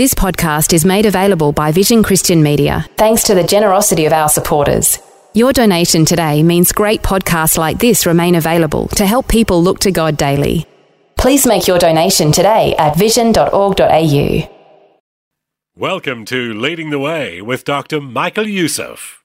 [0.00, 4.30] This podcast is made available by Vision Christian Media thanks to the generosity of our
[4.30, 4.98] supporters.
[5.34, 9.90] Your donation today means great podcasts like this remain available to help people look to
[9.90, 10.64] God daily.
[11.18, 14.50] Please make your donation today at vision.org.au.
[15.76, 18.00] Welcome to Leading the Way with Dr.
[18.00, 19.22] Michael Youssef.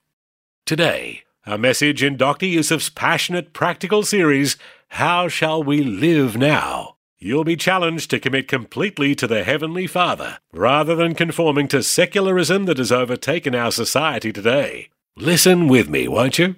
[0.65, 2.47] Today, a message in Dr.
[2.47, 4.57] Youssef's passionate practical series,
[4.89, 6.94] How Shall We Live Now?
[7.17, 12.65] You'll be challenged to commit completely to the Heavenly Father, rather than conforming to secularism
[12.65, 14.89] that has overtaken our society today.
[15.15, 16.55] Listen with me, won't you?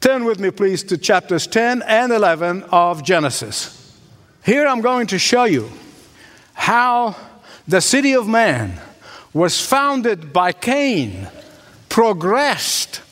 [0.00, 3.98] Turn with me, please, to chapters 10 and 11 of Genesis.
[4.44, 5.68] Here I'm going to show you
[6.54, 7.16] how
[7.66, 8.80] the city of man
[9.34, 11.28] was founded by Cain,
[11.88, 13.02] progressed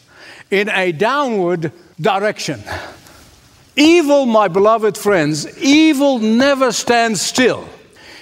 [0.53, 2.63] in a downward direction.
[3.77, 7.69] Evil, my beloved friends, evil never stands still.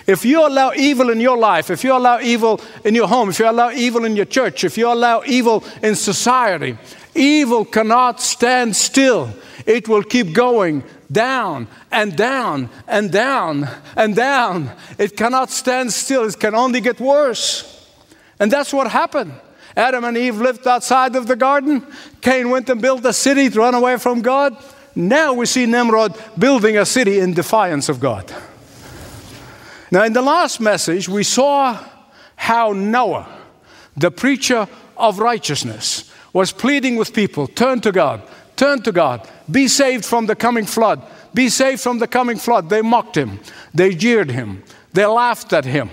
[0.07, 3.39] If you allow evil in your life, if you allow evil in your home, if
[3.39, 6.77] you allow evil in your church, if you allow evil in society,
[7.15, 9.31] evil cannot stand still.
[9.67, 14.73] It will keep going down and down and down and down.
[14.99, 17.69] It cannot stand still, it can only get worse.
[18.41, 19.33] And that's what happened.
[19.77, 21.87] Adam and Eve lived outside of the garden.
[22.21, 24.57] Cain went and built a city to run away from God.
[24.95, 28.33] Now we see Nimrod building a city in defiance of God.
[29.91, 31.79] Now, in the last message, we saw
[32.35, 33.29] how Noah,
[33.97, 38.23] the preacher of righteousness, was pleading with people turn to God,
[38.57, 41.03] turn to God, be saved from the coming flood,
[41.35, 42.71] be saved from the coming flood.
[42.71, 43.39] They mocked him,
[43.75, 45.91] they jeered him, they laughed at him.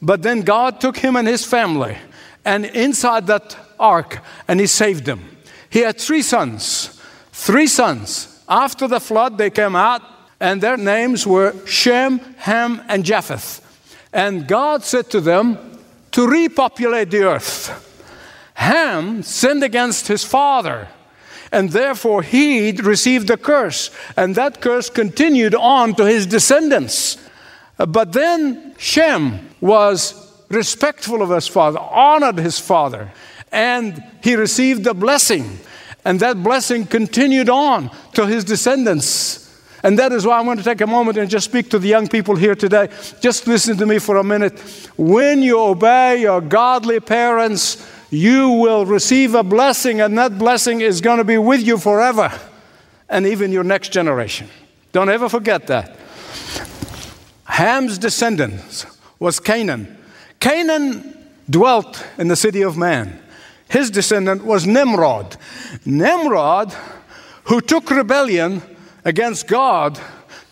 [0.00, 1.98] But then God took him and his family
[2.44, 5.36] and inside that ark and he saved them.
[5.68, 7.00] He had three sons,
[7.32, 8.33] three sons.
[8.48, 10.02] After the flood, they came out,
[10.40, 13.60] and their names were Shem, Ham, and Japheth.
[14.12, 15.58] And God said to them
[16.12, 17.90] to repopulate the earth.
[18.54, 20.88] Ham sinned against his father,
[21.50, 27.18] and therefore he received a curse, and that curse continued on to his descendants.
[27.76, 33.10] But then Shem was respectful of his father, honored his father,
[33.50, 35.58] and he received a blessing.
[36.04, 39.40] And that blessing continued on to his descendants.
[39.82, 41.88] And that is why I want to take a moment and just speak to the
[41.88, 42.88] young people here today.
[43.20, 44.58] Just listen to me for a minute.
[44.96, 51.00] When you obey your godly parents, you will receive a blessing, and that blessing is
[51.00, 52.32] going to be with you forever
[53.08, 54.48] and even your next generation.
[54.92, 55.96] Don't ever forget that.
[57.44, 58.86] Ham's descendants
[59.18, 59.98] was Canaan.
[60.40, 61.16] Canaan
[61.50, 63.20] dwelt in the city of man.
[63.74, 65.36] His descendant was Nimrod.
[65.84, 66.72] Nimrod,
[67.46, 68.62] who took rebellion
[69.04, 69.98] against God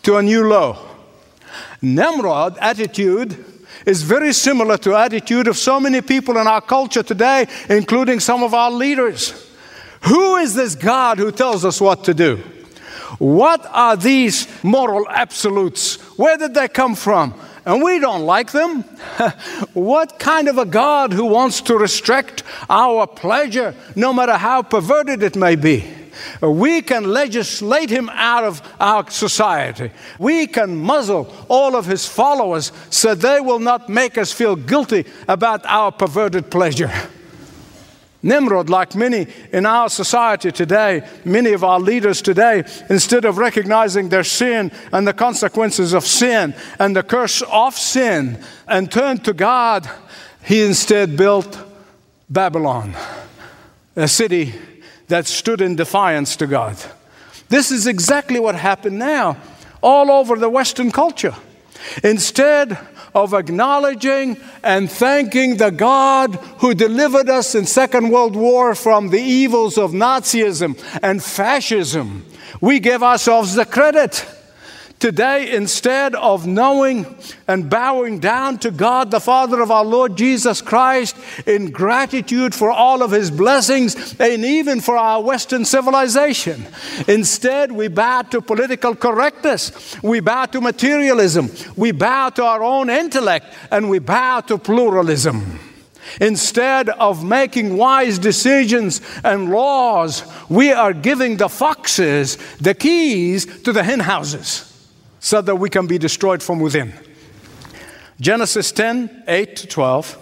[0.01, 0.77] to a new low.
[1.81, 3.45] Nimrod attitude
[3.85, 8.43] is very similar to attitude of so many people in our culture today, including some
[8.43, 9.49] of our leaders.
[10.01, 12.43] Who is this God who tells us what to do?
[13.19, 15.95] What are these moral absolutes?
[16.17, 17.35] Where did they come from?
[17.65, 18.81] And we don't like them.
[19.73, 25.23] what kind of a God who wants to restrict our pleasure, no matter how perverted
[25.23, 25.87] it may be?
[26.41, 29.91] We can legislate him out of our society.
[30.19, 35.05] We can muzzle all of his followers so they will not make us feel guilty
[35.27, 36.91] about our perverted pleasure.
[38.23, 44.07] Nimrod, like many in our society today, many of our leaders today, instead of recognizing
[44.07, 49.33] their sin and the consequences of sin and the curse of sin and turned to
[49.33, 49.89] God,
[50.45, 51.57] he instead built
[52.29, 52.93] Babylon,
[53.97, 54.53] a city
[55.09, 56.77] that stood in defiance to God.
[57.49, 59.37] This is exactly what happened now
[59.81, 61.35] all over the Western culture.
[62.03, 62.79] Instead
[63.13, 69.21] of acknowledging and thanking the God who delivered us in Second World War from the
[69.21, 72.25] evils of Nazism and fascism.
[72.61, 74.25] We give ourselves the credit.
[75.03, 77.05] Today, instead of knowing
[77.45, 82.71] and bowing down to God, the Father of our Lord Jesus Christ, in gratitude for
[82.71, 86.65] all of His blessings and even for our Western civilization,
[87.05, 92.89] instead we bow to political correctness, we bow to materialism, we bow to our own
[92.89, 95.59] intellect, and we bow to pluralism.
[96.21, 103.73] Instead of making wise decisions and laws, we are giving the foxes the keys to
[103.73, 104.69] the hen houses
[105.23, 106.91] so that we can be destroyed from within.
[108.19, 110.17] Genesis 10 8 to 12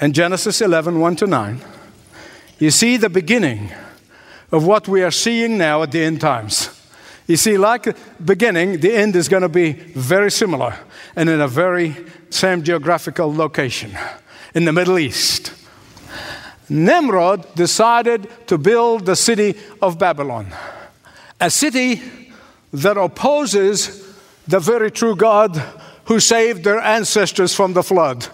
[0.00, 1.60] and Genesis 11 1 to 9.
[2.58, 3.70] You see the beginning
[4.50, 6.70] of what we are seeing now at the end times.
[7.28, 10.76] You see, like the beginning, the end is going to be very similar
[11.14, 11.96] and in a very
[12.30, 13.96] same geographical location
[14.56, 15.52] in the Middle East.
[16.68, 20.52] Nimrod decided to build the city of Babylon,
[21.40, 22.23] a city
[22.74, 24.02] that opposes
[24.48, 25.56] the very true God
[26.06, 28.26] who saved their ancestors from the flood.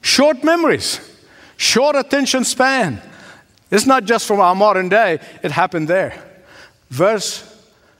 [0.00, 1.00] Short memories,
[1.56, 3.02] short attention span.
[3.70, 6.22] It's not just from our modern day, it happened there.
[6.88, 7.44] Verse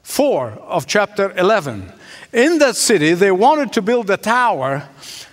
[0.05, 1.93] 4 of chapter 11.
[2.33, 4.89] In that city, they wanted to build a tower,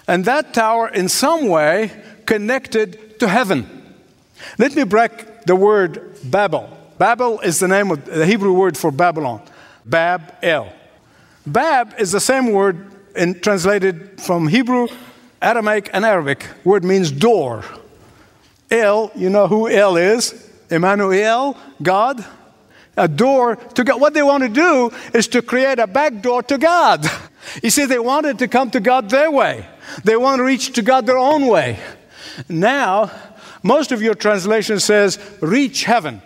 [0.07, 1.91] and that tower, in some way,
[2.25, 3.83] connected to heaven.
[4.57, 6.69] Let me break the word Babel.
[6.97, 9.41] Babel is the name of the Hebrew word for Babylon.
[9.85, 10.73] Bab El.
[11.45, 14.87] Bab is the same word in, translated from Hebrew,
[15.41, 16.47] Aramaic, and Arabic.
[16.63, 17.63] Word means door.
[18.71, 20.49] El, you know who El is?
[20.71, 22.25] Emmanuel, God.
[22.97, 24.01] A door to God.
[24.01, 27.05] What they want to do is to create a back door to God.
[27.61, 29.67] You see, they wanted to come to God their way.
[30.03, 31.77] They want to reach to God their own way.
[32.49, 33.11] Now,
[33.61, 36.21] most of your translation says, reach heaven.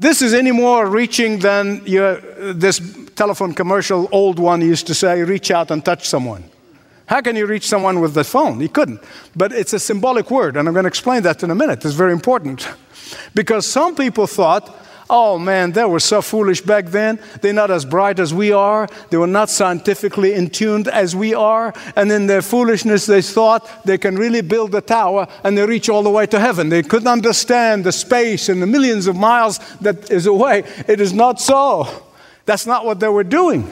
[0.00, 2.20] This is any more reaching than your,
[2.52, 2.80] this
[3.16, 6.44] telephone commercial, old one used to say, reach out and touch someone.
[7.06, 8.60] How can you reach someone with the phone?
[8.60, 9.02] You couldn't.
[9.34, 11.84] But it's a symbolic word, and I'm going to explain that in a minute.
[11.84, 12.68] It's very important.
[13.34, 14.72] Because some people thought
[15.10, 17.18] Oh man, they were so foolish back then.
[17.40, 18.88] They're not as bright as we are.
[19.08, 21.72] They were not scientifically in tuned as we are.
[21.96, 25.88] And in their foolishness, they thought they can really build a tower and they reach
[25.88, 26.68] all the way to heaven.
[26.68, 30.64] They couldn't understand the space and the millions of miles that is away.
[30.86, 31.88] It is not so.
[32.44, 33.70] That's not what they were doing.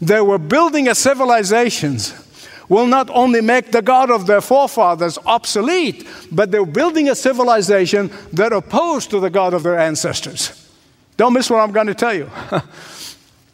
[0.00, 2.25] They were building a civilizations
[2.68, 8.10] will not only make the God of their forefathers obsolete, but they're building a civilization
[8.32, 10.70] that opposed to the God of their ancestors.
[11.16, 12.30] Don't miss what I'm going to tell you.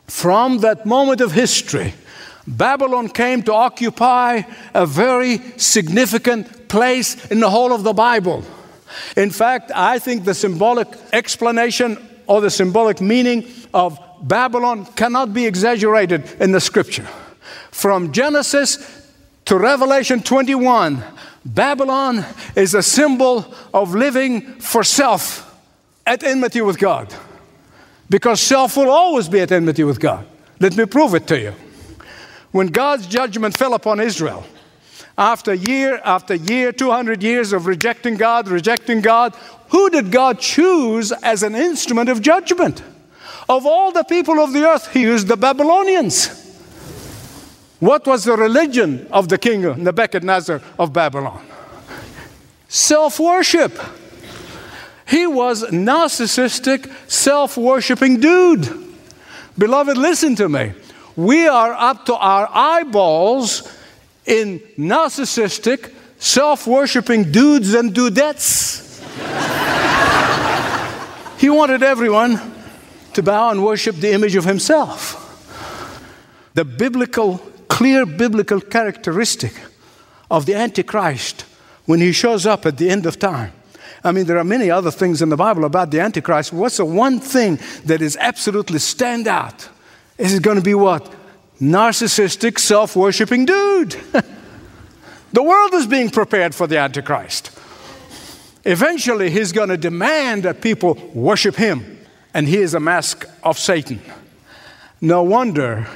[0.07, 1.95] From that moment of history,
[2.47, 4.43] Babylon came to occupy
[4.75, 8.45] a very significant place in the whole of the Bible.
[9.17, 15.47] In fact, I think the symbolic explanation or the symbolic meaning of Babylon cannot be
[15.47, 17.07] exaggerated in the scripture.
[17.71, 19.02] From Genesis
[19.45, 21.03] to Revelation 21,
[21.45, 22.25] Babylon
[22.55, 25.49] is a symbol of living for self
[26.07, 27.13] at enmity with God.
[28.09, 30.27] Because self will always be at enmity with God.
[30.61, 31.55] Let me prove it to you.
[32.53, 34.45] When God's judgment fell upon Israel,
[35.17, 39.35] after year after year, 200 years of rejecting God, rejecting God,
[39.69, 42.83] who did God choose as an instrument of judgment?
[43.49, 46.42] Of all the people of the earth, He used the Babylonians.
[47.83, 51.45] What was the religion of the king Nebuchadnezzar of Babylon?
[52.69, 53.77] Self worship.
[55.05, 58.69] He was narcissistic, self worshiping dude.
[59.59, 60.75] Beloved, listen to me.
[61.17, 63.69] We are up to our eyeballs
[64.27, 69.03] in narcissistic, self worshiping dudes and dudettes.
[71.37, 72.41] he wanted everyone
[73.15, 75.19] to bow and worship the image of himself.
[76.55, 77.43] The biblical
[77.73, 79.55] clear biblical characteristic
[80.31, 81.47] of the Antichrist
[81.87, 83.51] when he shows up at the end of time.
[84.05, 86.53] I mean, there are many other things in the Bible about the Antichrist.
[86.53, 89.69] What's the one thing that is absolutely stand out?
[90.19, 91.11] Is it going to be what?
[91.61, 93.91] Narcissistic, self worshiping dude.
[95.33, 97.59] the world is being prepared for the Antichrist.
[98.65, 101.99] Eventually, he's going to demand that people worship him,
[102.35, 104.01] and he is a mask of Satan.
[105.01, 105.87] No wonder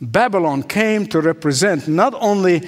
[0.00, 2.62] Babylon came to represent not only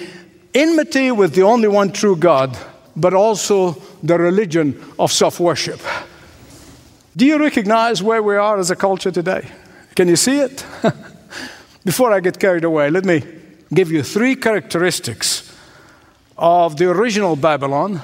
[0.54, 2.56] enmity with the only one true God,
[2.96, 5.80] but also the religion of self worship.
[7.16, 9.46] Do you recognize where we are as a culture today?
[9.94, 10.64] Can you see it?
[11.84, 13.22] Before I get carried away, let me
[13.72, 15.54] give you three characteristics
[16.36, 18.00] of the original Babylon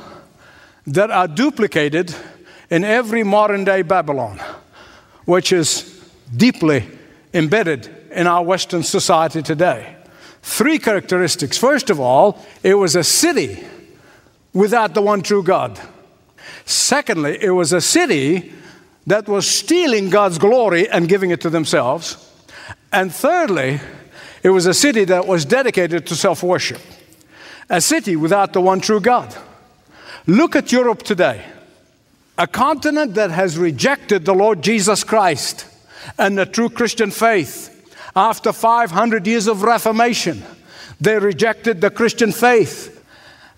[0.86, 2.14] that are duplicated
[2.70, 4.40] in every modern day Babylon,
[5.24, 6.04] which is
[6.36, 6.86] deeply
[7.32, 9.96] embedded in our Western society today.
[10.42, 11.58] Three characteristics.
[11.58, 13.64] First of all, it was a city
[14.52, 15.80] without the one true God.
[16.64, 18.52] Secondly, it was a city
[19.06, 22.16] that was stealing God's glory and giving it to themselves.
[22.92, 23.80] And thirdly,
[24.42, 26.80] it was a city that was dedicated to self worship.
[27.68, 29.34] A city without the one true God.
[30.26, 31.44] Look at Europe today,
[32.38, 35.66] a continent that has rejected the Lord Jesus Christ
[36.18, 37.73] and the true Christian faith.
[38.16, 40.42] After 500 years of Reformation,
[41.00, 42.90] they rejected the Christian faith.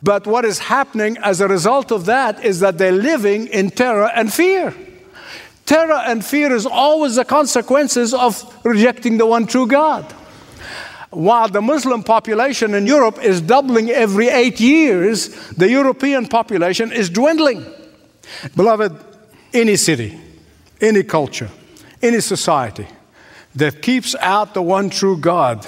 [0.03, 4.11] But what is happening as a result of that is that they're living in terror
[4.15, 4.75] and fear.
[5.67, 10.05] Terror and fear is always the consequences of rejecting the one true God.
[11.11, 17.11] While the Muslim population in Europe is doubling every eight years, the European population is
[17.11, 17.65] dwindling.
[18.55, 18.93] Beloved,
[19.53, 20.19] any city,
[20.81, 21.51] any culture,
[22.03, 22.87] any society
[23.57, 25.67] that keeps out the one true God,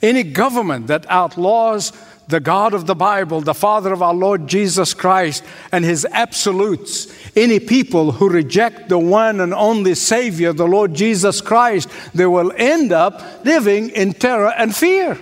[0.00, 1.92] any government that outlaws
[2.28, 7.12] the God of the Bible, the Father of our Lord Jesus Christ, and His absolutes.
[7.36, 12.52] Any people who reject the one and only Savior, the Lord Jesus Christ, they will
[12.56, 15.18] end up living in terror and fear.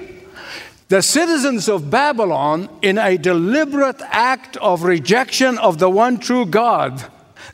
[0.88, 7.04] The citizens of Babylon, in a deliberate act of rejection of the one true God,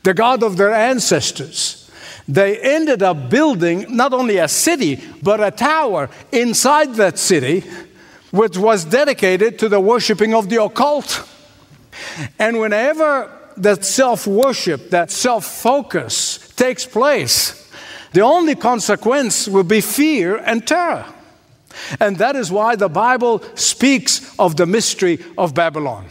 [0.03, 1.76] the God of their ancestors,
[2.27, 7.63] they ended up building not only a city, but a tower inside that city
[8.31, 11.27] which was dedicated to the worshiping of the occult.
[12.37, 17.71] And whenever that self worship, that self focus takes place,
[18.13, 21.05] the only consequence will be fear and terror.
[21.99, 26.07] And that is why the Bible speaks of the mystery of Babylon.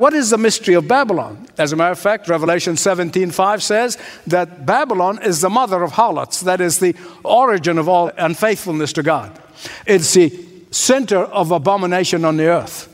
[0.00, 1.46] What is the mystery of Babylon?
[1.58, 6.40] As a matter of fact, Revelation 17:5 says that Babylon is the mother of harlots,
[6.40, 9.38] that is the origin of all unfaithfulness to God.
[9.84, 10.32] It's the
[10.70, 12.88] center of abomination on the earth.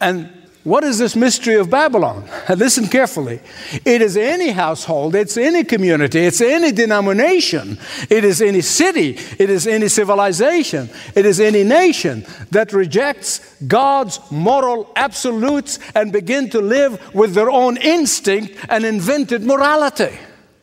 [0.00, 0.30] And
[0.66, 2.28] what is this mystery of Babylon?
[2.48, 3.38] Listen carefully.
[3.84, 7.78] It is any household, it's any community, it's any denomination,
[8.10, 14.18] it is any city, it is any civilization, it is any nation that rejects God's
[14.32, 20.18] moral absolutes and begin to live with their own instinct and invented morality.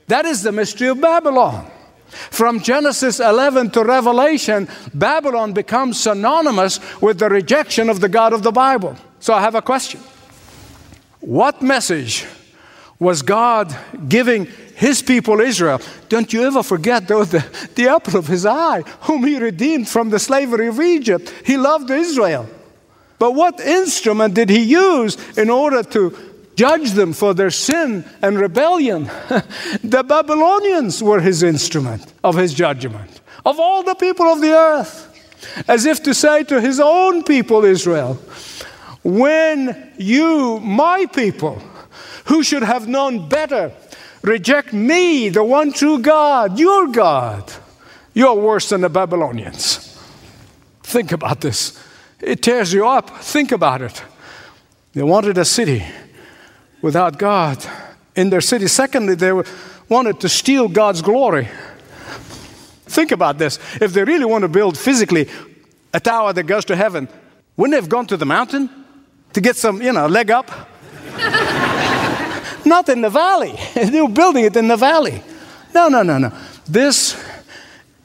[0.08, 1.72] That is the mystery of Babylon.
[2.14, 8.44] From Genesis 11 to Revelation, Babylon becomes synonymous with the rejection of the God of
[8.44, 8.96] the Bible.
[9.20, 10.00] So I have a question.
[11.20, 12.26] What message
[13.00, 13.76] was God
[14.08, 15.80] giving his people Israel?
[16.10, 20.10] Don't you ever forget though the, the apple of his eye, whom he redeemed from
[20.10, 21.34] the slavery of Egypt.
[21.46, 22.50] He loved Israel.
[23.20, 28.38] But what instrument did he use in order to judge them for their sin and
[28.38, 29.04] rebellion.
[29.84, 35.10] the Babylonians were his instrument of his judgment, of all the people of the earth,
[35.68, 38.16] as if to say to his own people, Israel,
[39.04, 41.62] when you, my people,
[42.26, 43.74] who should have known better,
[44.22, 47.52] reject me, the one true God, your God,
[48.14, 49.90] you're worse than the Babylonians.
[50.84, 51.78] Think about this.
[52.22, 53.10] It tears you up.
[53.10, 54.02] Think about it.
[54.94, 55.84] They wanted a city
[56.84, 57.66] without God
[58.16, 58.68] in their city.
[58.68, 59.32] Secondly, they
[59.90, 61.48] wanted to steal God's glory.
[62.86, 63.58] Think about this.
[63.82, 65.28] If they really want to build physically
[65.94, 67.08] a tower that goes to heaven,
[67.58, 68.70] wouldn't they have gone to the mountain
[69.32, 70.52] to get some, you know, leg up?
[72.66, 73.58] Not in the valley.
[73.74, 75.24] they were building it in the valley.
[75.74, 76.32] No, no, no, no.
[76.68, 77.16] This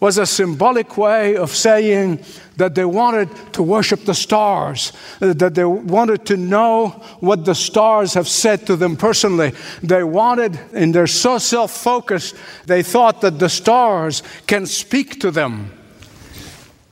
[0.01, 2.23] was a symbolic way of saying
[2.57, 6.89] that they wanted to worship the stars, that they wanted to know
[7.21, 9.53] what the stars have said to them personally.
[9.83, 12.37] They wanted, and they're so self focused,
[12.67, 15.73] they thought that the stars can speak to them.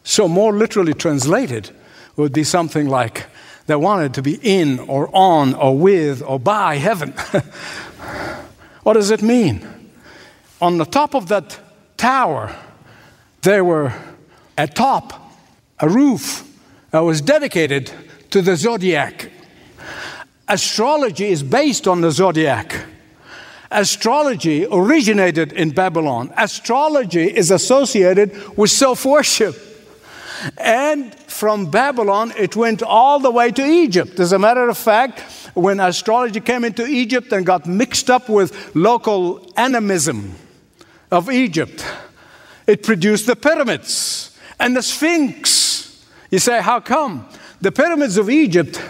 [0.03, 1.71] So, more literally translated,
[2.17, 3.27] would be something like
[3.67, 7.11] they wanted to be in or on or with or by heaven.
[8.83, 9.67] what does it mean?
[10.61, 11.59] On the top of that
[11.97, 12.57] tower,
[13.47, 13.93] there were
[14.59, 15.13] atop
[15.79, 16.43] a roof
[16.91, 17.93] that was dedicated
[18.29, 19.31] to the zodiac.
[20.49, 22.75] Astrology is based on the zodiac.
[23.71, 26.33] Astrology originated in Babylon.
[26.37, 29.55] Astrology is associated with self worship.
[30.59, 34.19] And from Babylon, it went all the way to Egypt.
[34.19, 35.21] As a matter of fact,
[35.55, 40.35] when astrology came into Egypt and got mixed up with local animism
[41.13, 41.85] of Egypt,
[42.67, 45.77] it produced the pyramids and the Sphinx
[46.31, 47.27] you say, how come?
[47.61, 48.81] The pyramids of Egypt,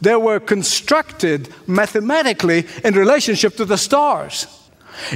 [0.00, 4.46] they were constructed mathematically in relationship to the stars.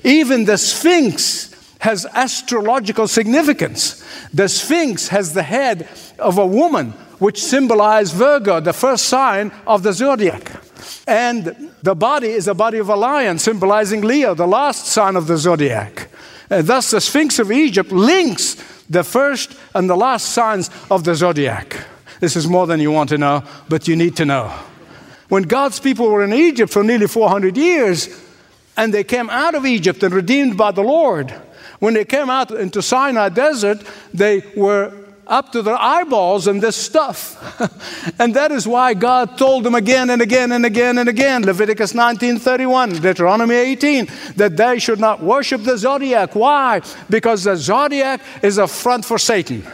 [0.04, 1.50] Even the Sphinx
[1.80, 4.04] has astrological significance.
[4.32, 5.88] The Sphinx has the head
[6.18, 10.52] of a woman, which symbolizes Virgo, the first sign of the zodiac.
[11.06, 15.26] And the body is a body of a lion, symbolizing Leo, the last sign of
[15.26, 16.08] the zodiac.
[16.52, 21.14] And thus, the Sphinx of Egypt links the first and the last signs of the
[21.14, 21.78] zodiac.
[22.20, 24.52] This is more than you want to know, but you need to know.
[25.30, 28.20] when God's people were in Egypt for nearly 400 years
[28.76, 31.30] and they came out of Egypt and redeemed by the Lord,
[31.78, 33.82] when they came out into Sinai desert,
[34.12, 34.92] they were
[35.26, 37.38] up to their eyeballs in this stuff.
[38.18, 41.92] and that is why God told them again and again and again and again, Leviticus
[41.92, 46.34] 19:31, Deuteronomy 18, that they should not worship the zodiac.
[46.34, 46.80] Why?
[47.08, 49.64] Because the zodiac is a front for Satan.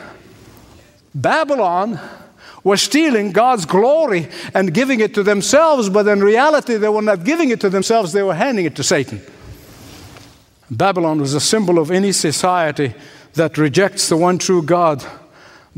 [1.15, 1.99] Babylon
[2.63, 7.25] was stealing God's glory and giving it to themselves, but in reality, they were not
[7.25, 9.23] giving it to themselves, they were handing it to Satan.
[10.71, 12.95] Babylon was a symbol of any society
[13.35, 15.05] that rejects the one true God.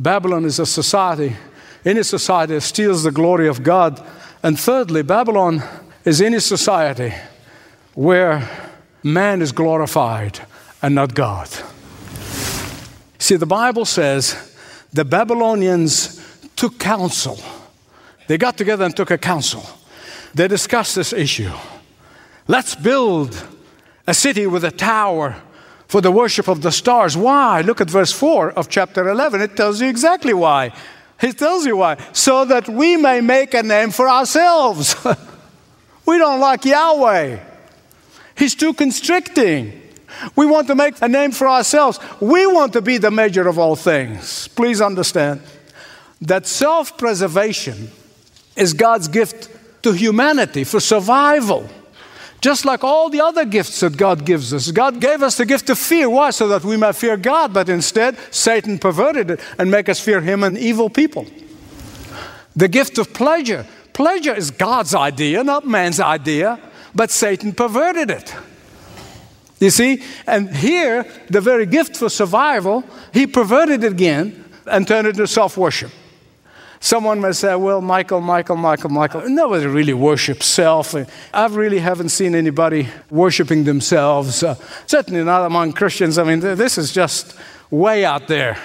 [0.01, 1.37] Babylon is a society,
[1.85, 4.03] any society that steals the glory of God.
[4.43, 5.63] And thirdly, Babylon
[6.07, 7.13] is any society
[7.93, 8.49] where
[9.03, 10.41] man is glorified
[10.81, 11.49] and not God.
[13.19, 14.57] See, the Bible says
[14.91, 16.19] the Babylonians
[16.57, 17.39] took counsel.
[18.27, 19.63] They got together and took a council.
[20.33, 21.53] They discussed this issue.
[22.49, 23.47] Let's build
[24.07, 25.37] a city with a tower
[25.91, 27.17] for the worship of the stars.
[27.17, 27.63] Why?
[27.63, 29.41] Look at verse 4 of chapter 11.
[29.41, 30.73] It tells you exactly why.
[31.21, 31.97] It tells you why.
[32.13, 34.95] So that we may make a name for ourselves.
[36.07, 37.41] we don't like Yahweh,
[38.37, 39.83] He's too constricting.
[40.37, 41.99] We want to make a name for ourselves.
[42.21, 44.47] We want to be the measure of all things.
[44.49, 45.43] Please understand
[46.21, 47.91] that self preservation
[48.55, 49.51] is God's gift
[49.83, 51.69] to humanity for survival.
[52.41, 54.71] Just like all the other gifts that God gives us.
[54.71, 56.09] God gave us the gift of fear.
[56.09, 56.31] Why?
[56.31, 60.21] So that we might fear God, but instead, Satan perverted it and make us fear
[60.21, 61.27] him and evil people.
[62.57, 63.67] The gift of pleasure.
[63.93, 66.59] Pleasure is God's idea, not man's idea,
[66.95, 68.35] but Satan perverted it.
[69.59, 70.03] You see?
[70.27, 72.83] And here, the very gift for survival,
[73.13, 75.91] he perverted it again and turned it into self worship.
[76.83, 79.29] Someone may say, well, Michael, Michael, Michael, Michael.
[79.29, 80.95] Nobody really worships self.
[81.35, 84.55] I really haven't seen anybody worshiping themselves, uh,
[84.87, 86.17] certainly not among Christians.
[86.17, 87.37] I mean, this is just
[87.71, 88.57] way out there.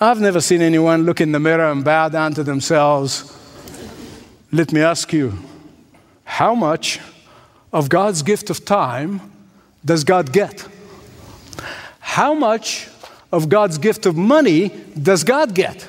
[0.00, 3.36] I've never seen anyone look in the mirror and bow down to themselves.
[4.52, 5.36] Let me ask you,
[6.24, 7.00] how much
[7.72, 9.20] of God's gift of time
[9.84, 10.64] does God get?
[11.98, 12.88] How much
[13.32, 14.68] of God's gift of money
[15.00, 15.88] does God get?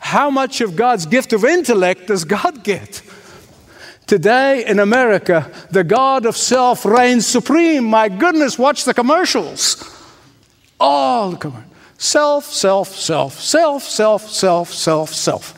[0.00, 3.02] How much of God's gift of intellect does God get?
[4.06, 7.84] Today in America, the God of self reigns supreme.
[7.84, 9.76] My goodness, watch the commercials.
[10.80, 11.72] All the commercials.
[11.96, 15.54] Self, self, self, self, self, self, self, self.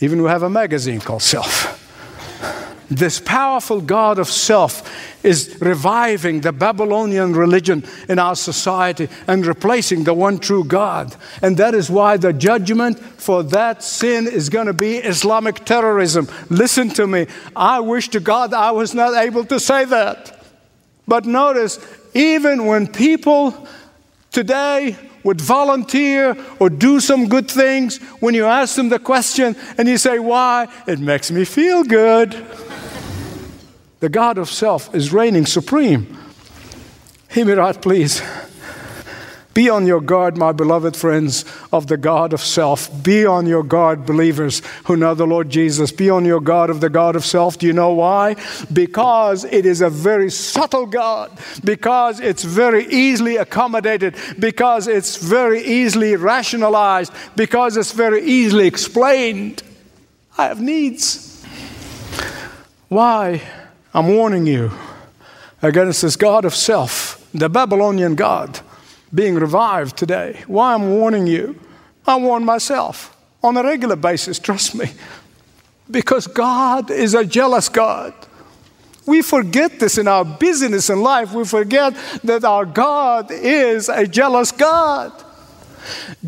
[0.00, 1.77] Even we have a magazine called Self.
[2.90, 4.90] This powerful God of self
[5.22, 11.14] is reviving the Babylonian religion in our society and replacing the one true God.
[11.42, 16.28] And that is why the judgment for that sin is going to be Islamic terrorism.
[16.48, 17.26] Listen to me.
[17.54, 20.42] I wish to God I was not able to say that.
[21.06, 21.78] But notice,
[22.14, 23.66] even when people
[24.30, 29.88] today would volunteer or do some good things, when you ask them the question and
[29.88, 30.68] you say, Why?
[30.86, 32.34] It makes me feel good.
[34.00, 36.16] The God of self is reigning supreme.
[37.36, 38.22] Right, please.
[39.54, 43.02] Be on your guard, my beloved friends of the God of self.
[43.02, 45.90] Be on your guard, believers who know the Lord Jesus.
[45.90, 47.58] Be on your guard of the God of self.
[47.58, 48.36] Do you know why?
[48.72, 55.64] Because it is a very subtle God, because it's very easily accommodated, because it's very
[55.64, 59.64] easily rationalized, because it's very easily explained.
[60.36, 61.44] I have needs.
[62.86, 63.42] Why?
[63.94, 64.70] I'm warning you
[65.62, 68.60] against this God of self, the Babylonian God,
[69.14, 70.42] being revived today.
[70.46, 71.58] Why I'm warning you?
[72.06, 74.92] I warn myself on a regular basis, trust me.
[75.90, 78.12] Because God is a jealous God.
[79.06, 81.32] We forget this in our business and life.
[81.32, 85.12] We forget that our God is a jealous God.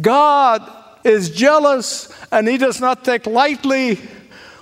[0.01, 0.63] God
[1.05, 3.97] is jealous and He does not take lightly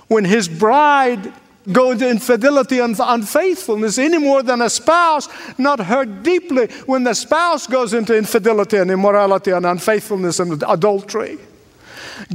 [0.09, 1.31] when His bride
[1.71, 5.27] go into infidelity and unfaithfulness any more than a spouse
[5.57, 11.37] not hurt deeply when the spouse goes into infidelity and immorality and unfaithfulness and adultery.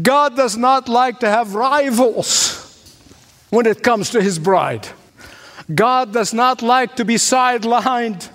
[0.01, 2.61] God does not like to have rivals
[3.51, 4.88] when it comes to his bride.
[5.73, 8.29] God does not like to be sidelined,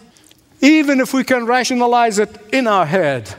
[0.61, 3.33] even if we can rationalize it in our head.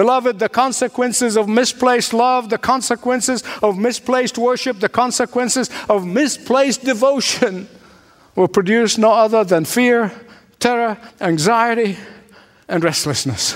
[0.00, 6.82] Beloved, the consequences of misplaced love, the consequences of misplaced worship, the consequences of misplaced
[6.82, 7.68] devotion
[8.34, 10.10] will produce no other than fear,
[10.58, 11.98] terror, anxiety,
[12.66, 13.52] and restlessness.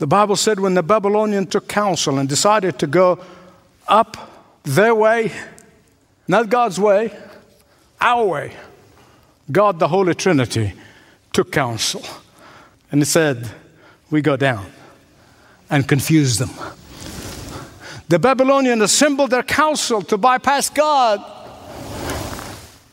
[0.00, 3.18] The Bible said when the Babylonian took counsel and decided to go
[3.88, 4.18] up
[4.64, 5.32] their way,
[6.28, 7.10] Not God's way,
[7.98, 8.52] our way.
[9.50, 10.74] God, the Holy Trinity,
[11.32, 12.02] took counsel.
[12.90, 13.50] And it said,
[14.10, 14.66] We go down
[15.72, 16.50] and confuse them.
[18.08, 21.24] The Babylonians assembled their council to bypass God.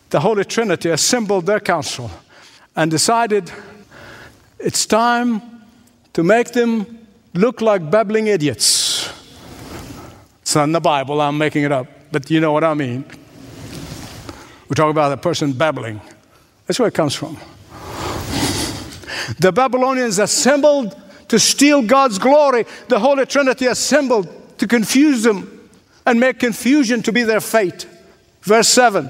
[0.10, 2.10] The Holy Trinity assembled their council
[2.76, 3.52] and decided
[4.58, 5.42] it's time
[6.14, 9.12] to make them look like babbling idiots.
[10.42, 13.04] It's not in the Bible, I'm making it up, but you know what I mean.
[14.70, 16.00] We talk about a person babbling.
[16.66, 17.38] That's where it comes from.
[19.38, 20.96] The Babylonians assembled
[21.30, 22.66] to steal God's glory.
[22.88, 24.28] The Holy Trinity assembled
[24.60, 25.70] to confuse them
[26.06, 27.88] and make confusion to be their fate.
[28.42, 29.10] Verse 7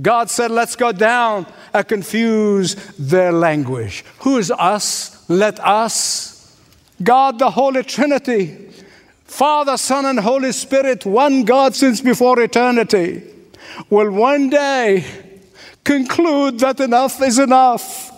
[0.00, 4.04] God said, Let's go down and confuse their language.
[4.20, 5.28] Who is us?
[5.28, 6.56] Let us.
[7.02, 8.68] God, the Holy Trinity,
[9.24, 13.22] Father, Son, and Holy Spirit, one God since before eternity,
[13.88, 15.04] will one day
[15.84, 18.10] conclude that enough is enough.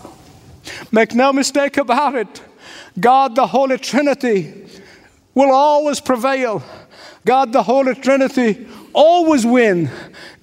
[0.93, 2.43] Make no mistake about it.
[2.99, 4.67] God, the Holy Trinity,
[5.35, 6.63] will always prevail.
[7.25, 9.91] God, the Holy Trinity, always win.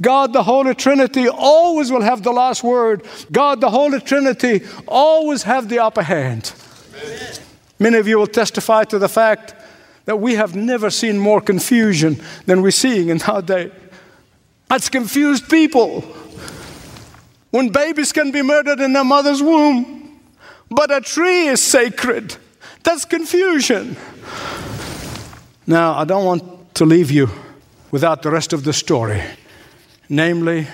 [0.01, 3.05] God, the Holy Trinity, always will have the last word.
[3.31, 6.53] God, the Holy Trinity, always have the upper hand.
[6.95, 7.33] Amen.
[7.79, 9.55] Many of you will testify to the fact
[10.05, 13.71] that we have never seen more confusion than we're seeing in our day.
[14.67, 16.01] That's confused people.
[17.51, 19.98] When babies can be murdered in their mother's womb,
[20.69, 22.35] but a tree is sacred.
[22.83, 23.97] That's confusion.
[25.67, 27.29] Now, I don't want to leave you
[27.91, 29.21] without the rest of the story,
[30.07, 30.67] namely,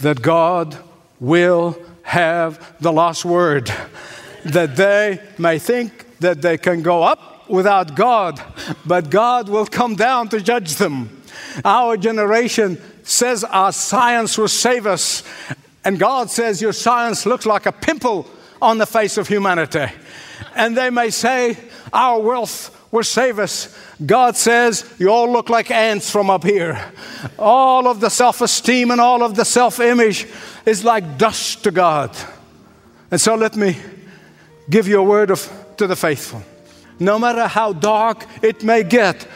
[0.00, 0.76] that God
[1.20, 3.70] will have the last word,
[4.44, 8.42] that they may think that they can go up without God,
[8.84, 11.22] but God will come down to judge them.
[11.64, 15.22] Our generation says our science will save us,
[15.84, 18.26] and God says your science looks like a pimple
[18.60, 19.86] on the face of humanity.
[20.54, 21.56] And they may say
[21.92, 23.76] our wealth will save us.
[24.04, 26.92] God says, You all look like ants from up here.
[27.38, 30.26] All of the self esteem and all of the self image
[30.64, 32.16] is like dust to God.
[33.10, 33.76] And so let me
[34.68, 36.42] give you a word of, to the faithful.
[36.98, 39.26] No matter how dark it may get,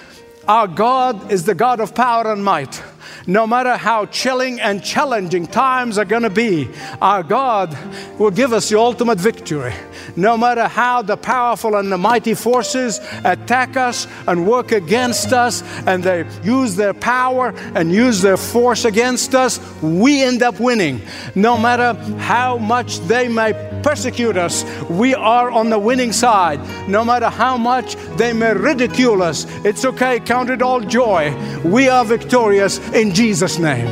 [0.48, 2.82] our God is the God of power and might.
[3.26, 6.68] No matter how chilling and challenging times are going to be,
[7.00, 7.76] our God
[8.18, 9.74] will give us the ultimate victory.
[10.16, 15.62] No matter how the powerful and the mighty forces attack us and work against us,
[15.86, 21.02] and they use their power and use their force against us, we end up winning.
[21.34, 23.52] No matter how much they may
[23.82, 26.60] persecute us, we are on the winning side.
[26.88, 31.34] No matter how much they may ridicule us, it's okay, count it all joy.
[31.64, 33.88] We are victorious in Jesus' name.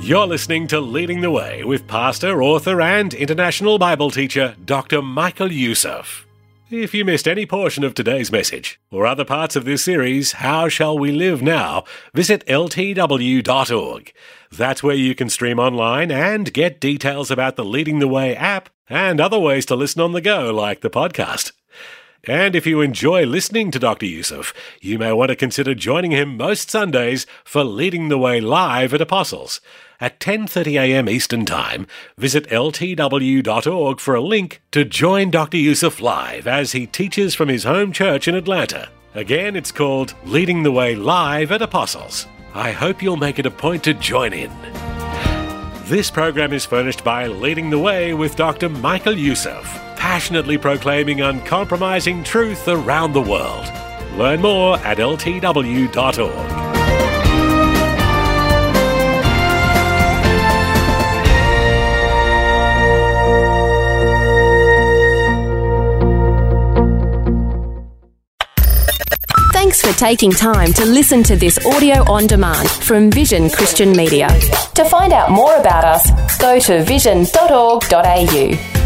[0.00, 5.02] You're listening to Leading the Way with pastor, author, and international Bible teacher Dr.
[5.02, 6.26] Michael Youssef.
[6.70, 10.68] If you missed any portion of today's message or other parts of this series, How
[10.70, 11.84] Shall We Live Now?
[12.14, 14.12] visit ltw.org.
[14.50, 18.70] That's where you can stream online and get details about the Leading the Way app
[18.88, 21.52] and other ways to listen on the go, like the podcast.
[22.26, 24.06] And if you enjoy listening to Dr.
[24.06, 28.92] Youssef, you may want to consider joining him most Sundays for Leading the Way live
[28.92, 29.60] at Apostles.
[30.00, 31.08] At 10:30 a.m.
[31.08, 35.56] Eastern Time, visit ltw.org for a link to join Dr.
[35.56, 38.88] Youssef live as he teaches from his home church in Atlanta.
[39.14, 42.26] Again, it's called Leading the Way live at Apostles.
[42.54, 44.50] I hope you'll make it a point to join in.
[45.86, 48.68] This program is furnished by Leading the Way with Dr.
[48.68, 49.66] Michael Youssef,
[49.98, 53.66] passionately proclaiming uncompromising truth around the world.
[54.16, 56.68] Learn more at ltw.org.
[69.52, 74.28] Thanks for taking time to listen to this audio on demand from Vision Christian Media.
[74.76, 78.77] To find out more about us, go to vision.org.au.